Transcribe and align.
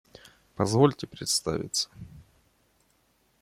Позвольте 0.55 1.05
представиться! 1.05 1.87